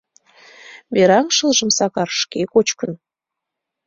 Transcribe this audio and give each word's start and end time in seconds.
Мераҥ 0.93 1.27
шылжым 1.35 1.69
Сакар 1.77 2.09
шке 2.21 2.41
кочкын. 2.53 2.91